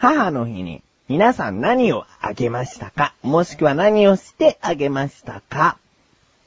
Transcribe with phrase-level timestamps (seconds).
[0.00, 3.12] 母の日に皆さん何をあげましたか？
[3.22, 5.76] もしくは何をしてあげましたか？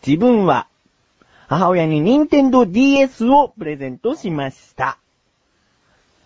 [0.05, 0.65] 自分は
[1.47, 4.97] 母親に任天堂 DS をプレゼントしました。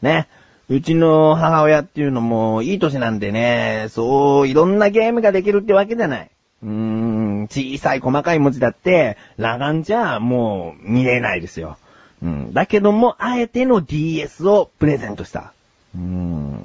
[0.02, 0.30] ね。
[0.70, 6.30] うちの母親っていうのもいい歳なんでね、そういろんなゲームができるってわけじゃない。
[6.64, 11.78] うーん、小さい細かい文字だって、裸眼じゃもう見れないですよ。
[12.24, 15.52] うん、だけども、あえての DS をプレゼントした。
[15.94, 16.57] うーん、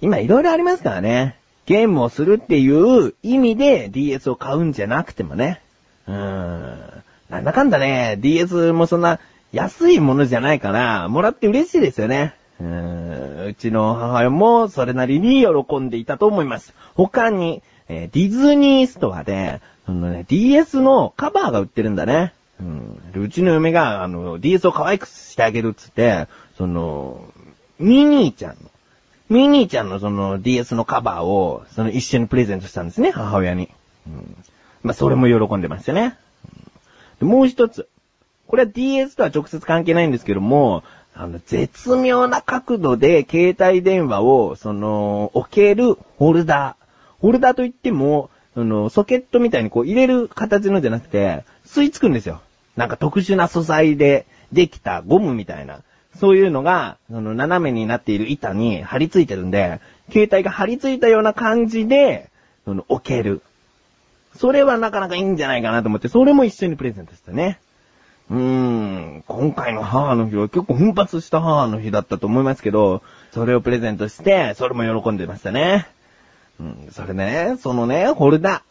[0.00, 1.36] 今いろいろありますからね。
[1.66, 5.60] ゲームをするっていう意味で DS を買うんじゃなくてもね。
[6.08, 9.20] うーん、なんだかんだね、DS もそんな
[9.52, 12.34] 安いものじゃないから、もらって嬉しいですよね。
[12.60, 16.74] うーんうちの母親もそれなりに喜んでいたと思います。
[16.94, 22.32] 他に、えーディズニーストアで、そのね、DS のカバーが売ってるんだね。
[22.60, 27.24] うん、うちの嫁が、あの、DS を可愛くしてあげるっつって、その、
[27.78, 28.70] ミニーちゃんの、
[29.30, 33.68] ミニーちゃんのその DS のカバーを、その一緒にプレゼントしたんですね、母親に。
[34.08, 34.36] うん、
[34.82, 36.16] まあ、それも喜んでましたね。
[37.20, 37.88] でもう一つ。
[38.48, 40.82] これは DS とは直接関係ないんですけども、
[41.14, 46.86] あの、絶妙な角度で携帯電話を、その、置けるホルダー。
[47.20, 52.40] ホルダーといっても、その、ソケットみたいにこう入れる形のじゃなくて、吸い付くんですよ。
[52.74, 55.82] なんか特殊な素材でできたゴムみたいな。
[56.18, 59.80] そういうのが、その斜めになっている板に貼り付いてるんで、
[60.10, 62.30] 携帯が貼り付いたような感じで、
[62.64, 63.42] その、置ける。
[64.36, 67.58] それはなかなかいいんじゃないかなと思って、それも一緒にプレゼントしたね。
[68.30, 75.88] うーん、今回の母の日は結構奮発した母の日だったと思いますけど、それをプレゼントして、それも喜んでましたね。
[76.60, 78.62] うん、それね、そのね、ホルダ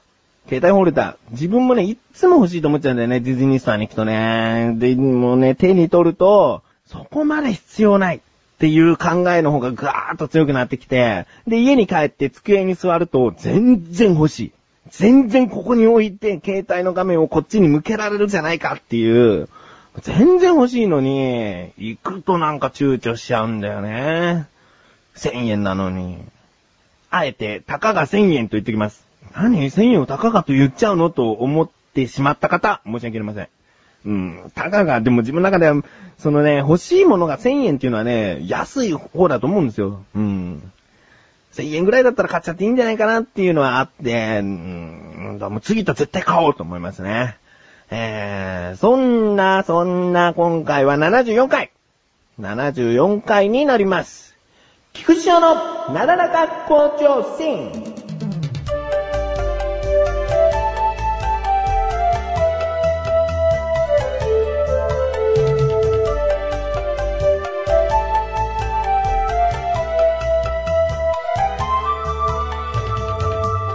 [0.48, 0.50] ー。
[0.50, 1.16] 携帯ホルダー。
[1.32, 4.76] 自分もね、いっつも欲しいと思っちゃうんだよね、ディズニーストアに行くとね。
[4.78, 8.20] で、もうね、手に取ると、そこまで必要ないっ
[8.58, 14.52] ていう考えの方がガーッと強くなってきて、で、家に帰って机に座ると全然欲しい。
[14.90, 19.48] 全然ここに置いて携帯の画面をこっちに向けられるじゃないかっていう、
[20.02, 24.48] 全然欲しいのに、行くとなんか躊躇しちゃうんだよね。
[25.16, 26.18] 1000円なのに。
[27.12, 29.06] あえて、たかが1000円と言ってきます。
[29.36, 31.12] 何 ?1000 円をたかがと言っちゃうの？
[31.12, 33.48] と思ってしまった方、申し訳ありません。
[34.06, 34.52] うん。
[34.56, 35.82] たかが、でも自分の中では、
[36.18, 40.04] そのね、欲しいものが1000円っていうのはね、安い方だと思うんですよ。
[40.16, 40.72] うん。
[41.54, 47.38] 1000円ぐらいだったら買っちゃっていいんじゃないかなっていうのはあって、うん、だもう次と絶対買おうと思いますね。
[47.92, 51.72] えー、そんな、そんな、今回は74回。
[52.40, 54.36] 74回になります。
[54.94, 55.56] 菊池翔の
[55.94, 57.99] なだらか校長戦。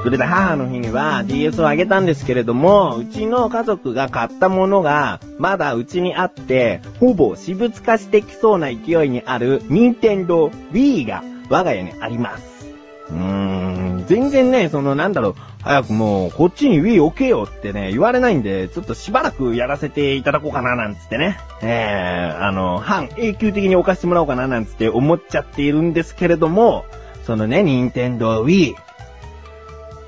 [0.05, 12.67] それで母の日には DS をあげたんですけれども、うちの家族が買ったものがまだうちにあって、ほぼ私物化してきそうな勢いにある任天堂 Wii が我が家にあります。
[13.09, 13.17] うー
[14.03, 21.39] ん、全然ね、そのなんだろう、早くもうこっちに Wii 置けよってね、言われないんで、ちょっとしばらくやらせていただこうかななんつってね。
[21.63, 26.85] えー、あの、半永久的に置かせてもらおうかななんつって思っちゃっているんですけれども、
[27.25, 28.84] そのね、任天堂 Wii。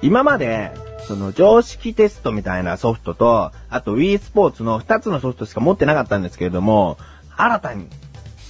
[0.06, 0.70] 今まで、
[1.08, 6.96] その常識テストみたいなソフトと、あと Wii スポーツの2つのソフトしか持ってなかったんですけれども、
[7.36, 7.88] 新たに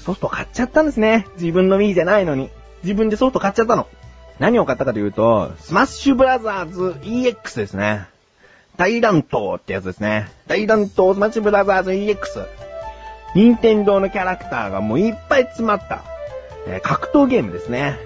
[0.05, 1.27] ソフト買っちゃったんですね。
[1.41, 2.51] 自分の Wii じゃないのに。
[2.83, 3.89] 自分でソフト買っちゃったの。
[4.39, 8.05] 何を買ったかというと、スマッシュブラザーズ EX ですね。
[8.77, 10.29] 大乱闘ってやつですね。
[10.47, 12.45] 大乱闘スマッシュブラザーズ EX。
[13.35, 16.05] 任天堂のキャラクターがもういっぱい詰まった、
[16.67, 17.99] えー格闘ゲームですね。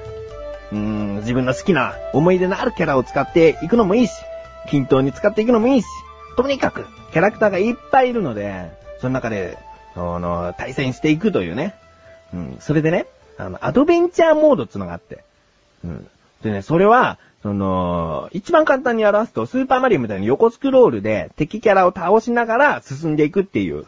[0.72, 4.12] うーん、自分の好きな思い出のあるキャラを使っていくのもいいし、
[4.68, 5.86] 均等に使っていくのもいいし、
[6.36, 8.70] とにかくキャラクターがいっぱいいるので、
[9.00, 9.58] その中で、
[9.94, 11.74] その、対戦していくというね。
[12.32, 13.06] うん、それでね、
[13.38, 15.24] あの、アドベンチャーモードってのがあって。
[15.84, 16.06] うん。
[16.42, 23.86] でね、それは、その、一番簡単に表すと、スーパーマリオみたいに横スクロールで敵キャラを倒しながら進んでいくっていう、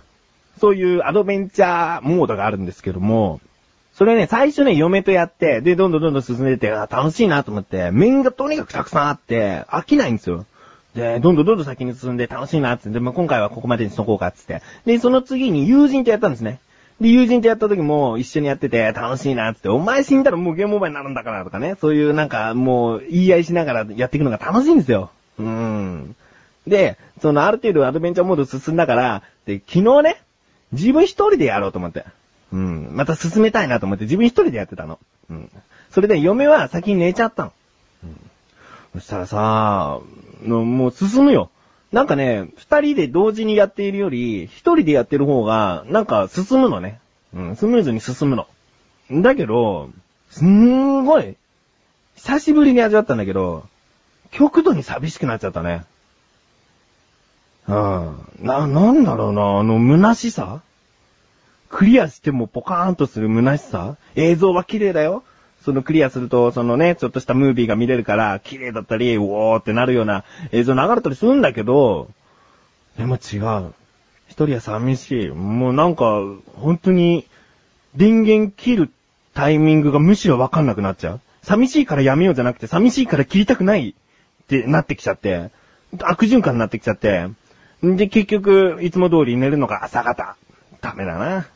[0.59, 3.41] そういうアドベンチャーモードがあるんですけども、
[3.95, 10.47] それね、最初ね、嫁とやって、で、どんどんどんどん進んでて、楽しいなと思って、面がとにかくたくさんあって、飽きないんですよ。
[10.95, 14.63] で、どんどんどんどん先に進んで楽しいなって、で、まあ、今回はここまでにしとこうかっつって。
[14.87, 16.61] で、その次に友人とやったんですね。
[17.01, 25.11] で、友人とやった時も一緒にやってて楽しいなっつって、お前死んだらもうゲームオーバーになるんだからとかね、そういうなんかもう言い合いしながらやっていくのが楽しいんですよ。
[25.39, 26.17] うん。
[26.67, 30.23] で、そのある程度アドベンチャーモード進んだから、で、昨日ね、
[30.73, 32.05] 自分一人でやろうと思って。
[32.53, 32.91] うん。
[32.93, 34.99] また進めたいなと思って自分一人でやってたの。
[35.31, 35.51] うん。
[35.91, 37.53] それで嫁は先に寝ちゃったの。
[38.05, 38.31] うん
[38.93, 40.01] そしたらさ、
[40.45, 41.51] もう進むよ。
[41.93, 47.01] なんかね、二人で同時にやっているより、一人でやってる方が、なんか進むのね。
[47.35, 48.47] うん、スムーズに進むの。
[49.11, 49.91] だけど、
[50.31, 51.37] すんごい、
[52.17, 53.65] 久しぶりに味わったんだけど、
[54.31, 55.85] 極度に寂しくなっちゃったね。
[57.69, 58.29] うん。
[58.41, 60.61] な、なんだろうな、あの、虚しさ
[61.73, 63.97] クリアしてもポカーンとする虚しさ？
[64.15, 65.25] 映像は綺麗だよ。
[65.65, 72.11] そのクリアすると、そのね、ちょっとしたムービーが見れるから、綺麗だったり、うおーってなるような映像流れたりするんだけど、
[72.99, 73.73] でも違う。
[74.29, 75.29] 一人は寂しい。
[75.29, 76.21] もうなんか、
[76.57, 77.27] 本当に、
[77.95, 78.91] 電源切る
[79.35, 81.21] タイミングがむしろわかんなくなっちゃう。
[81.43, 85.51] 寂しいからやめようじゃなくて、寂しいから切りたくないってなってきちゃって、
[86.03, 87.29] 悪循環になってきちゃって、
[87.83, 90.37] で、結局、いつも通り寝るのが朝方。
[90.81, 91.47] ダメだな。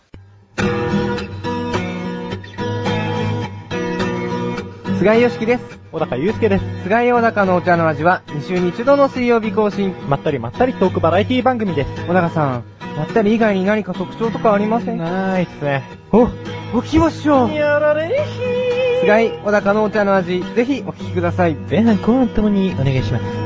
[4.98, 5.78] 菅井よしきです。
[5.92, 6.64] 小高祐介です。
[6.82, 9.94] 菅井小高のお茶の味は2週に1度の水曜日更新。
[10.08, 12.06] まったりまったりトークバラエティ番組です。
[12.06, 12.64] 小高さん、
[12.96, 14.98] まったり以外に何か特徴とかありません？
[14.98, 15.84] ないっすね。
[16.12, 16.28] お、
[16.74, 17.52] おきましょう。
[17.52, 19.00] やられひー。
[19.00, 21.54] 菅井小高のお茶の味、ぜひお聞きください。
[21.54, 23.45] 前半後半ともにお願いします。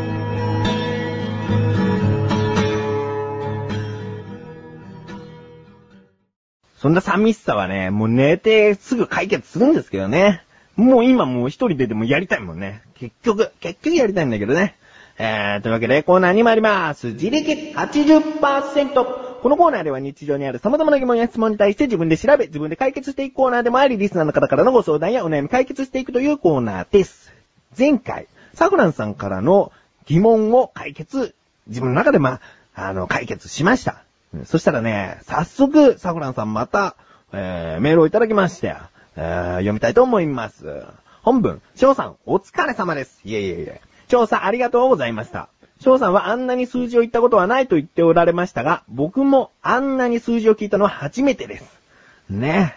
[6.81, 10.43] そんな寂しさはね、もう寝てすぐ解決するんですけどね。
[10.77, 12.81] もう今もう一人ででもやりたいもんね。
[12.95, 14.77] 結局、結局やりたいんだけどね。
[15.19, 17.09] えー、というわけでコーナーに参ります。
[17.09, 18.95] 自力80%。
[18.95, 27.31] このコーナーでは日常にある様々な疑問や質問に対して自分で調べ、自分で解決していくコーナーでもあり、リスナーの方からのご相談やお悩み解決していくというコーナーです。
[27.79, 29.71] 前回、サフランさんからの
[30.07, 31.35] 疑問を解決、
[31.67, 32.41] 自分の中でま
[32.75, 34.03] あ、あの、解決しました。
[34.45, 36.97] そしたらね、早速、サフランさんまた、
[37.33, 38.77] えー、メールをいただきまして、
[39.17, 40.85] えー、読みたいと思います。
[41.23, 43.21] 本文、翔さん、お疲れ様です。
[43.25, 43.81] いえいえいえ。
[44.09, 45.49] 翔さん、ありがとうございました。
[45.81, 51.81] 翔さんはあんなに数字を言ったことはないと言っておられましたが、僕もあんなに数字を聞いたのは初めてです。
[52.29, 52.77] ね。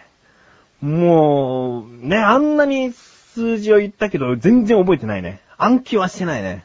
[0.80, 5.40] もう、ね、あんなに数字を言ったけど、全然覚えてないね。
[5.56, 6.64] 暗記はしてないね。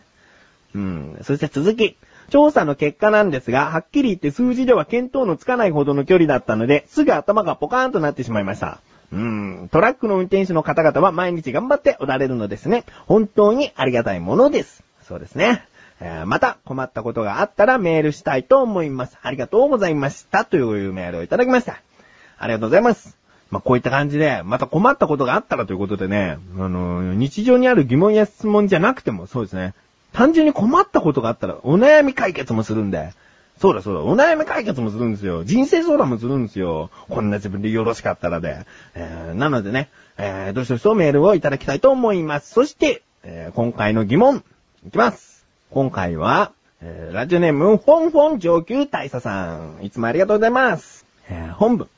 [0.73, 1.19] うん。
[1.23, 1.97] そして続き。
[2.29, 8.79] 調査の結果なんですが、はっきり言って数字では見当のつかないほどの距離だったので、すぐ頭がポカーンとなってしまいました。
[9.11, 12.85] うん、トラックの運転手の方々は毎日頑張っておられるのですね。
[13.07, 14.83] 本当にありがたいものです。
[15.07, 15.65] そうですね。
[16.01, 19.17] えー、また困ったことがあったらメールしたいと思います。
[19.21, 20.45] ありがとうございました。
[20.45, 21.81] というメールをいただきました。
[22.37, 23.17] ありがとうございます。
[23.51, 29.73] まあ、こういった感じで、また困ったことがあったらということでね、あのー、日常にある疑問や質問じゃなくてもそうですね。
[30.13, 33.13] 単純に困ったことがあったら、お悩み解決もするんで。
[33.59, 35.43] そうだそうだ、お悩み解決もするんですよ。
[35.43, 36.89] 人生相談もするんですよ。
[37.09, 38.65] こんな自分でよろしかったらで。
[38.95, 42.53] えー、なのでね、えー、どしどしとメールをいただきたいと思います。
[42.53, 44.43] そして、えー、今回の疑問、
[44.87, 45.45] いきます。
[45.71, 49.79] 今回は、えー、ラジオネーム、フォンフォン上級大佐さん。
[49.83, 51.05] いつもありがとうございます。
[51.29, 51.89] えー、本文、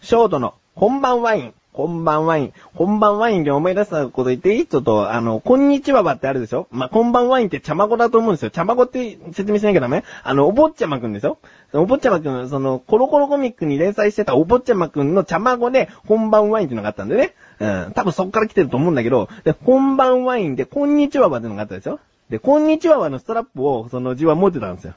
[0.00, 1.54] ショートの、こんばんワイン。
[1.72, 2.52] こんばんワイン。
[2.74, 4.66] こんばんワインで思い出したこと言っていい？
[4.66, 6.66] ちょっと、あの、こんにちはばってあるでしょ？
[6.72, 8.50] まあ、こんばんワインって茶孫だと思うんですよ。
[8.50, 10.02] 茶孫って説明しなきゃダメ？
[10.24, 11.38] あの、お坊ちゃまくんでしょ？
[11.72, 17.34] お坊ちゃまくん、その、コロコロコミックに連載してたお坊ちゃまくんの茶孫で、こんばんワインってのがあったんでね。
[17.60, 17.92] うん。
[17.94, 22.00] 多分そっから来てると思うんだけど、で、こんばんワインで、こんにちはばってのがあったでしょ？
[22.30, 24.94] で、こんにちはばのストラップを、その字は持ってたんですよ。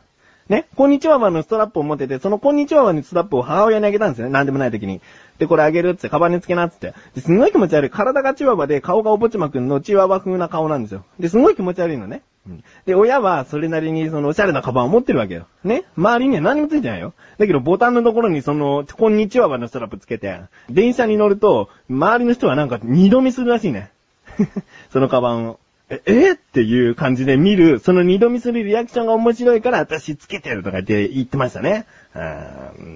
[0.49, 4.33] ね、こんにちははのストラップを持ってて、そのこんにちははのストラップを母親にあげたんですよね。
[4.33, 4.99] なんでもない時に。
[5.37, 6.93] で、これあげるって、カバンにつけなって。
[7.15, 7.89] で、すんごい気持ち悪い。
[7.89, 11.05] 体がチワワで、顔がおぼちまくんのチワワ風な顔なんですよ。
[11.17, 12.23] で、すごい気持ち悪いのね。
[12.45, 15.47] うん、で、親はそれなりにそのおしゃれなカバンを持ってるわけよ。
[15.63, 17.13] ね周りには何もついてないよ。
[17.37, 23.91] だけどボタンのところにその、こんにちははのストラップつけて、電車に乗ると、周りの人はなんか二度見するらしいね。
[24.91, 25.59] そのカバンを。
[25.89, 26.31] え、え？
[26.31, 31.85] っていう感じで見る、その二度見するリアクションが面白いから私つけてるとかって言ってましたね。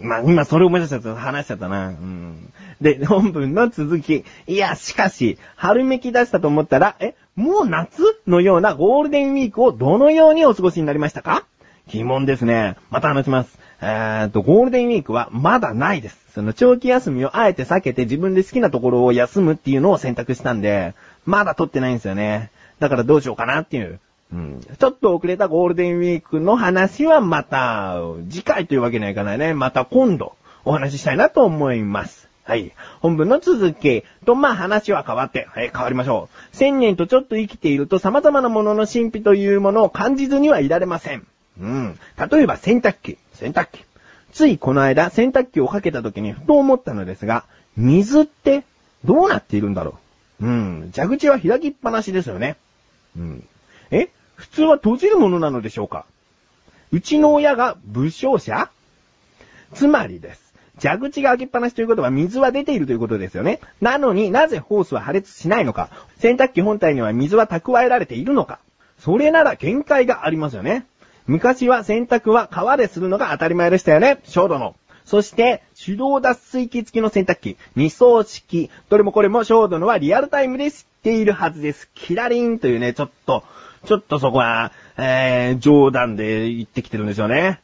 [0.03, 1.89] まあ、今それ思い出しちゃった話しちゃったな。
[1.89, 4.23] うん、で、本文の続き。
[4.47, 11.45] いや、しかし、春めき出したと思ったら、え、もう夏のようなゴールデンウィークをどのようにお過ごしになりましたか？
[11.87, 12.77] 疑問ですね。
[12.89, 13.59] また話します。
[13.81, 16.17] えーと、ゴールデンウィークはまだないです。
[16.33, 22.49] その長期休みをあえて避けて自分で好きなところを休むっていうのを選択したんで、まだ取ってないんですよね。
[22.79, 23.99] だからどうしようかなっていう。
[24.33, 24.61] うん。
[24.61, 27.97] ちょっと遅れたゴールデンウィークの話はまた、
[28.29, 29.53] 次回というわけにはいかないね。
[29.53, 32.27] また今度、お話ししたいなと思います。
[32.43, 32.71] はい。
[33.01, 34.03] 本文の続き。
[34.25, 36.55] と、まあ話は変わって、はい、変わりましょう。
[36.55, 41.27] 千年とちょっと生きていると様々なものの神秘というものを感じずにはいられません。
[41.59, 41.99] うん。
[42.31, 43.17] 例えば洗濯機。
[43.33, 43.83] 洗濯機。
[44.31, 47.43] ついこの間、洗濯機をかけた時にふと思ったのですが、
[47.75, 48.63] 水って
[49.03, 49.97] どうなっているんだろ
[50.41, 50.91] ううん。
[50.95, 52.57] 蛇口は開きっぱなしですよね。
[53.17, 53.47] うん。
[53.91, 54.09] え？
[54.35, 56.05] 普通は閉じるものなのでしょうか？
[56.91, 58.69] うちの親が武将者？
[59.73, 60.53] つまりです。
[60.79, 63.59] 蛇口が開きっぱなしということは水は出ているということですよね。
[63.81, 65.89] なのになぜホースは破裂しないのか？
[66.19, 68.59] 洗濯機本体には水は蓄えられているのか？
[68.99, 70.85] それなら見解がありますよね。
[71.25, 74.19] 昔は洗濯は川でするのが当たり前でしたよね。
[74.23, 74.75] シ度の。
[75.07, 78.69] そして、手動脱水機付きの洗濯機、二層式。
[78.89, 81.89] どれもこれもショードのはリアルタイムで知っているはずです。
[81.95, 83.45] キラリンというね、ちょっと、
[83.85, 87.61] ちょっとそこは、えー、冗談で言ってきてるんですよね。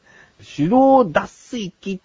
[0.56, 2.00] 手動脱水機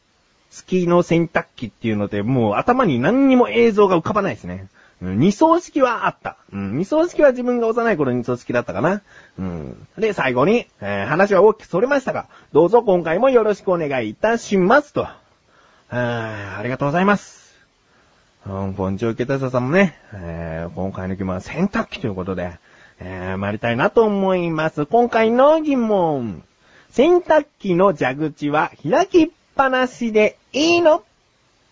[0.50, 4.66] 付きの洗濯機っていうので、もう頭に何にも映像が浮かばないですね。
[5.00, 6.36] 二層式はあった。
[6.52, 9.02] うん、二層式は自分が幼い頃二層式だったかな。
[9.38, 9.86] うん。
[9.96, 15.06] で、最後に、えー話は大きくそれましたが、どうぞ今回もよろしくお願いいたしますと。
[15.90, 17.56] あありがとうございます。
[18.46, 22.58] うん、本上家大佐さんもね、えー今回の疑問は洗濯機ということで、
[23.00, 24.84] えー参りたいなと思います。
[24.84, 26.42] 今回の疑問。
[26.90, 31.02] 洗濯機の蛇口は開きっぱなしでいいの？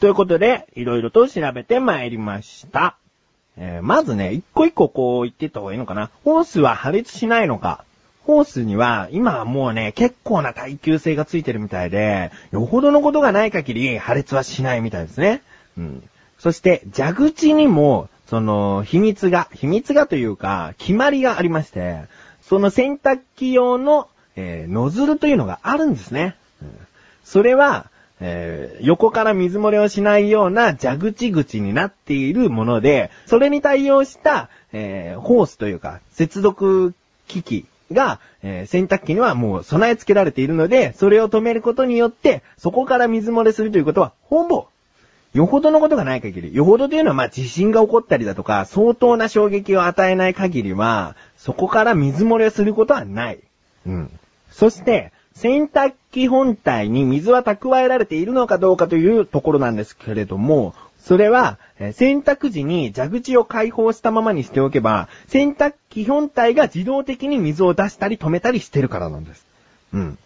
[0.01, 2.97] ということで、いろいろと調べてまいりました。
[3.59, 6.11] えーまずね、一個一個こう言ってった方がいいのかな。
[6.25, 7.85] ホースは破裂しないのか。
[8.27, 15.43] ホースには、今はもうね、結構な耐久性がついてるみたいで、よほどのことがない限り破裂はしないみたいですね。
[15.79, 16.03] うん。
[16.41, 22.01] そして、蛇口にも、その、秘密が、秘密がというか、決まりがありまして、
[22.43, 26.35] その洗濯機用の、えーノズルというのがあるんですね。
[26.61, 26.71] うん
[27.25, 36.93] それは、えー横から水漏れをしないような蛇口口になっているもので、それに対応した、えーホースというか、接続
[37.29, 44.67] 機器が、えー洗濯機にはもう備え付けられているので、それを止めることによって、そこから水漏れするということは、ほぼ、
[45.35, 53.39] よほどのことがない限り、よほどというのはまあ地震が起こったりだとか、相当な衝撃を与えない限りは、そこから水漏れすることはない。
[53.87, 54.11] うん。
[54.51, 60.75] そして、洗濯機本体に水は蓄えられているのかどうかというところなんですけれども、
[61.07, 69.47] それは、洗濯時に蛇口を開放したままにしておけば、洗濯機本体が自動的に水を出したり止めたりしてるからなんです。
[69.93, 70.19] うん。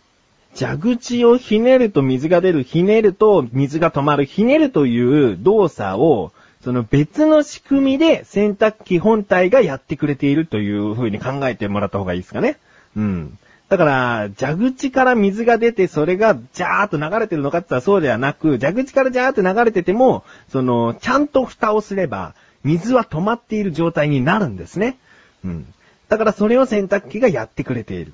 [0.56, 6.32] 蛇口をひねると水が出る、ひねると水が止まる、ひねるという動作を、
[6.64, 12.56] その別の仕組みで洗濯機本体がやってくれているという風に考えてもらった方がいいですかね。
[12.96, 13.38] うん。
[13.70, 22.34] だから、蛇口から水が出て、それがジャーっと流れてるのかって言ったらそうではなく、蛇口からジャーって流れてても、その、ちゃんと蓋をすれば、
[22.64, 24.98] 水は止まっている状態になるんですね。
[25.44, 25.66] うん。
[26.08, 28.12] だからそれを洗濯機がやってくれている。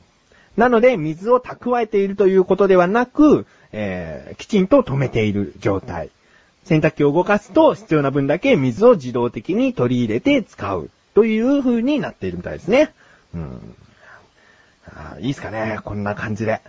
[0.58, 6.10] なので、水を蓄えているということではなく、えー、きちんと止めている状態。
[6.64, 10.90] 洗濯機を動かすと必要な分だけ水を自動的に取り入れて使う。
[11.14, 12.92] という風になっているみたいですね。
[13.34, 13.74] うん。
[15.20, 16.60] いいですかねこんな感じで。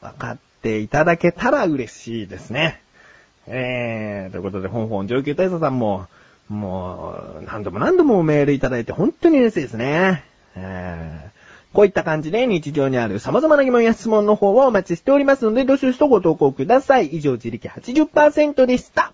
[0.00, 2.80] 分かっていただけたら嬉しいですね。
[3.46, 6.06] えー、ということで、本本上級大佐さんも、
[6.48, 10.24] もう、何度も何度もメールいただいて本当に嬉しいですね。
[10.56, 11.38] えー
[11.72, 17.08] こういった感じで日常にある様々な疑問や質問の方をお待ちしておりますので、どしどしとご投稿ください。
[17.08, 19.12] 以上、自力80%でした。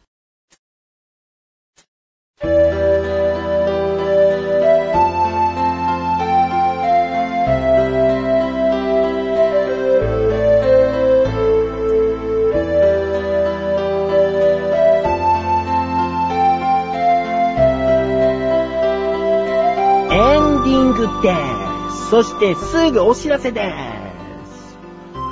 [21.07, 22.11] ンディングです。
[22.11, 24.79] そしてすぐお知らせです。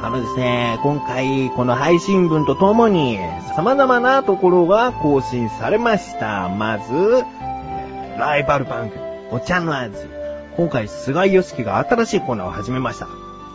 [0.05, 3.19] あのですね、今回この配信分とともに
[3.57, 6.49] 様々なところが更新されました。
[6.49, 7.25] まず、
[8.19, 9.00] ライバル番組、
[9.31, 9.97] お茶の味。
[10.57, 13.07] 今回、菅井良樹が新しいコーナーを始めました。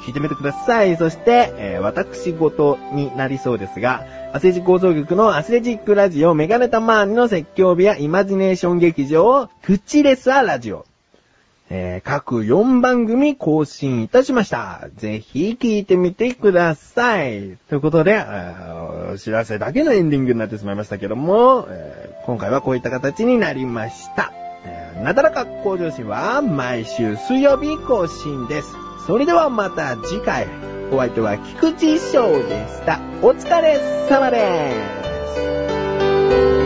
[0.05, 0.95] 聞いてみてください。
[0.95, 10.85] そして、えー私事になりそうですが、アスレチック放送局のアスレチックラジオメガネタマーニの説教部屋イマジネーション劇場、クチレスアラジオ。
[11.69, 14.87] えー各4番組更新いたしました。
[14.95, 17.57] ぜひ聞いてみてください。
[17.69, 18.23] ということで、
[19.13, 24.31] お知らせだけのエンディングになってしまいましたけども、えー今回はこういった形になりました。
[24.65, 28.75] えーなだらか向上心は毎週水曜日更新です。
[29.05, 30.47] それではまた次回。
[30.91, 32.99] お相手は菊池翔でした。
[33.21, 33.77] お疲れ
[34.09, 34.97] 様で
[36.53, 36.56] す。